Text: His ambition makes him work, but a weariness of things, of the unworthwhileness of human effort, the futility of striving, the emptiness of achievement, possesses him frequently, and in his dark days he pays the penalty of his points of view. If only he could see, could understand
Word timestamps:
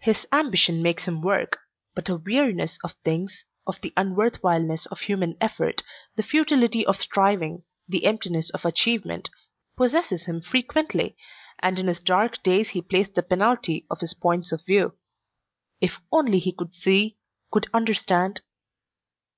His 0.00 0.26
ambition 0.30 0.82
makes 0.82 1.08
him 1.08 1.22
work, 1.22 1.58
but 1.94 2.10
a 2.10 2.16
weariness 2.16 2.78
of 2.84 2.92
things, 3.02 3.46
of 3.66 3.80
the 3.80 3.94
unworthwhileness 3.96 4.86
of 4.88 5.00
human 5.00 5.38
effort, 5.40 5.82
the 6.16 6.22
futility 6.22 6.84
of 6.84 7.00
striving, 7.00 7.62
the 7.88 8.04
emptiness 8.04 8.50
of 8.50 8.66
achievement, 8.66 9.30
possesses 9.78 10.26
him 10.26 10.42
frequently, 10.42 11.16
and 11.60 11.78
in 11.78 11.86
his 11.86 12.00
dark 12.02 12.42
days 12.42 12.68
he 12.68 12.82
pays 12.82 13.08
the 13.08 13.22
penalty 13.22 13.86
of 13.90 14.00
his 14.00 14.12
points 14.12 14.52
of 14.52 14.66
view. 14.66 14.92
If 15.80 15.98
only 16.12 16.40
he 16.40 16.52
could 16.52 16.74
see, 16.74 17.16
could 17.50 17.66
understand 17.72 18.42